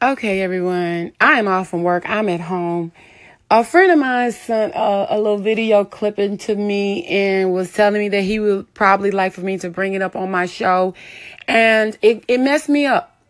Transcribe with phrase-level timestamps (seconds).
[0.00, 1.12] Okay, everyone.
[1.20, 2.08] I am off from work.
[2.08, 2.92] I'm at home.
[3.50, 8.00] A friend of mine sent a, a, little video clipping to me and was telling
[8.00, 10.94] me that he would probably like for me to bring it up on my show.
[11.48, 13.20] And it, it messed me up,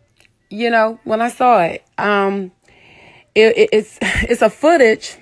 [0.51, 1.83] you know, when I saw it.
[1.97, 2.51] Um,
[3.33, 5.17] it, it, it's, it's a footage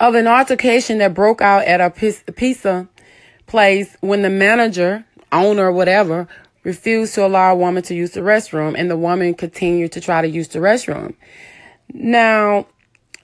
[0.00, 1.90] of an altercation that broke out at a
[2.32, 2.88] pizza
[3.46, 6.26] place when the manager, owner, whatever,
[6.62, 10.20] refused to allow a woman to use the restroom, and the woman continued to try
[10.22, 11.14] to use the restroom.
[11.92, 12.66] Now,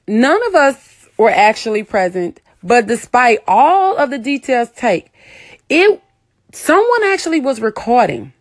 [0.08, 5.12] none of us were actually present, but despite all of the details take,
[5.68, 6.02] it
[6.52, 8.32] someone actually was recording.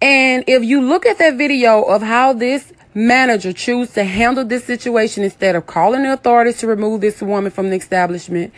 [0.00, 4.64] And if you look at that video of how this manager choose to handle this
[4.64, 8.52] situation instead of calling the authorities to remove this woman from the establishment,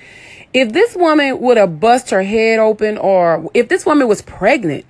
[0.54, 4.84] if this woman would have bust her head open or if this woman was pregnant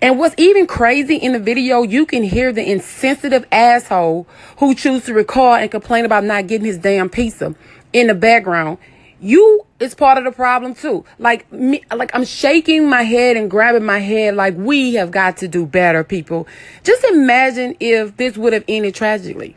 [0.00, 4.26] and what's even crazy in the video you can hear the insensitive asshole
[4.58, 7.54] who choose to record and complain about not getting his damn pizza
[7.92, 8.76] in the background
[9.20, 13.50] you is part of the problem too like me like i'm shaking my head and
[13.50, 16.46] grabbing my head like we have got to do better people
[16.82, 19.56] just imagine if this would have ended tragically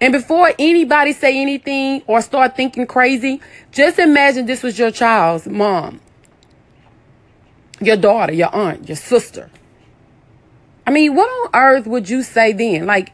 [0.00, 5.46] and before anybody say anything or start thinking crazy, just imagine this was your child's
[5.46, 6.00] mom,
[7.80, 9.50] your daughter, your aunt, your sister.
[10.86, 12.86] I mean, what on earth would you say then?
[12.86, 13.12] Like,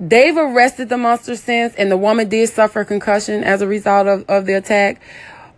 [0.00, 4.24] they've arrested the monster since, and the woman did suffer concussion as a result of,
[4.28, 5.00] of the attack.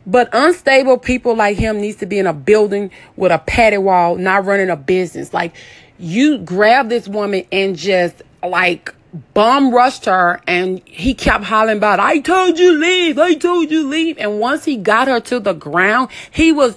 [0.04, 4.16] But unstable people like him needs to be in a building with a patty wall,
[4.16, 5.32] not running a business.
[5.32, 5.54] Like,
[5.96, 8.92] you grab this woman and just like
[9.34, 13.86] bum rushed her and he kept hollering about, I told you leave, I told you
[13.86, 14.18] leave.
[14.18, 16.76] And once he got her to the ground, he was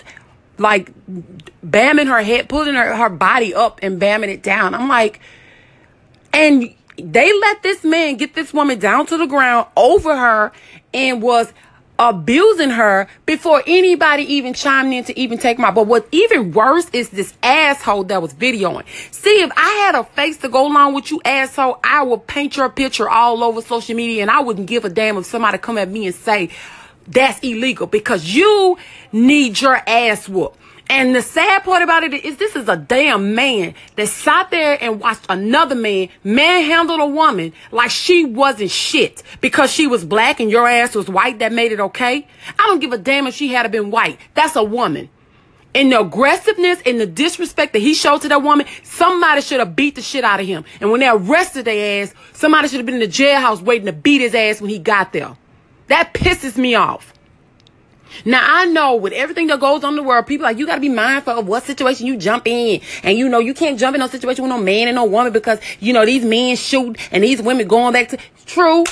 [0.60, 0.92] like
[1.66, 4.76] bamming her head, pulling her, her body up and bamming it down.
[4.76, 5.20] I'm like,
[6.32, 10.52] and they let this man get this woman down to the ground over her
[10.94, 11.54] and was
[11.98, 16.90] abusing her before anybody even chimed in to even take my but what's even worse
[16.92, 18.84] is this asshole that was videoing.
[19.12, 22.58] See if i had a face to go along with you asshole i would paint
[22.58, 25.78] your picture all over social media and i wouldn't give a damn if somebody come
[25.78, 26.50] at me and say
[27.08, 28.78] that's illegal because you
[29.14, 30.58] need your ass whooped
[30.90, 34.78] and the sad part about it is this is a damn man that sat there
[34.82, 40.40] and watched another man manhandle a woman like she wasn't shit because she was black
[40.40, 42.28] and your ass was white that made it okay.
[42.60, 44.20] I don't give a damn if she had been white.
[44.36, 45.10] That's a woman.
[45.74, 49.76] And the aggressiveness and the disrespect that he showed to that woman, somebody should have
[49.76, 50.64] beat the shit out of him.
[50.80, 53.94] And when they arrested their ass, somebody should have been in the jailhouse waiting to
[53.94, 55.36] beat his ass when he got there.
[55.88, 57.15] That pisses me off.
[58.24, 60.82] Now I know with everything that goes on in the world, people like you gotta
[60.82, 62.82] be mindful of what situation you jump in.
[63.04, 65.34] And you know, you can't jump in no situation with no man and no woman
[65.34, 68.86] because, you know, these men shoot and these women going back to true.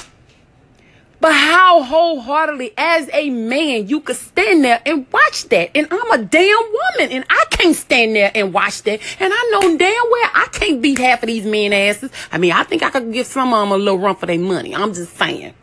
[1.24, 5.72] But how wholeheartedly as a man you could stand there and watch that?
[5.74, 9.00] And I'm a damn woman and I can't stand there and watch that.
[9.22, 12.12] And I know damn well I can't beat half of these men asses.
[12.30, 14.38] I mean, I think I could give some of them a little run for their
[14.38, 14.76] money.
[14.76, 15.54] I'm just saying.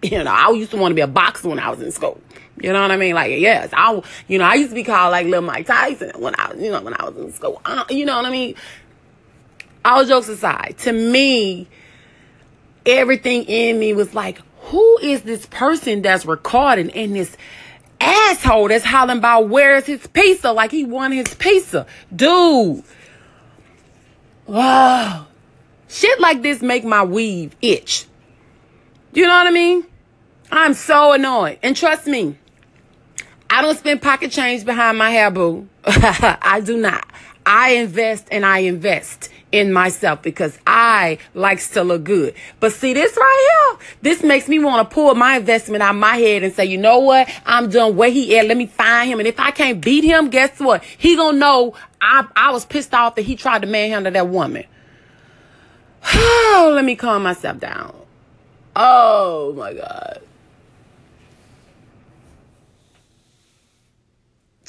[0.10, 2.18] You know, I used to want to be a boxer when I was in school.
[2.58, 3.14] You know what I mean?
[3.14, 6.34] Like, yes, I, you know, I used to be called like little Mike Tyson when
[6.38, 7.60] I, you know, when I was in school.
[7.64, 8.54] I, you know what I mean?
[9.84, 11.68] All jokes aside, to me,
[12.84, 17.36] everything in me was like, who is this person that's recording and this
[18.00, 20.52] asshole that's hollering about where's his pizza?
[20.52, 21.86] Like he won his pizza.
[22.14, 22.82] Dude.
[24.46, 25.26] Wow.
[25.88, 28.06] Shit like this make my weave itch.
[29.12, 29.86] You know what I mean?
[30.50, 31.58] I'm so annoyed.
[31.62, 32.36] And trust me,
[33.48, 35.68] I don't spend pocket change behind my hair, boo.
[35.84, 37.06] I do not.
[37.46, 42.34] I invest and I invest in myself because I likes to look good.
[42.60, 43.86] But see this right here?
[44.02, 47.00] This makes me want to pull my investment out my head and say, you know
[47.00, 47.28] what?
[47.44, 48.46] I'm done where he at.
[48.46, 49.18] Let me find him.
[49.18, 50.84] And if I can't beat him, guess what?
[50.84, 54.64] He gonna know I, I was pissed off that he tried to manhandle that woman.
[56.14, 57.94] Let me calm myself down.
[58.76, 60.22] Oh my God.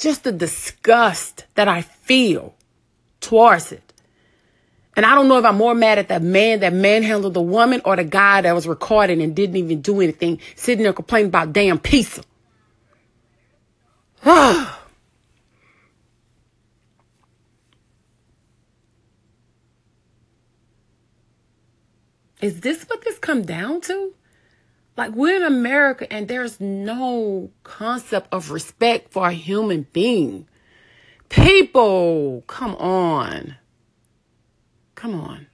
[0.02, 2.54] Just the disgust that I feel
[3.20, 3.92] towards it.
[4.96, 7.80] And I don't know if I'm more mad at the man that manhandled the woman
[7.84, 11.52] or the guy that was recording and didn't even do anything, sitting there complaining about
[11.52, 12.22] damn pizza.
[22.42, 24.14] Is this what this come down to?
[24.96, 30.46] Like we're in America and there's no concept of respect for a human being.
[31.28, 33.56] People, come on.
[34.94, 35.46] Come on.